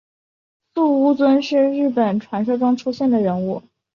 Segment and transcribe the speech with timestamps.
[0.73, 3.61] 素呜尊是日本传说中出现的人物。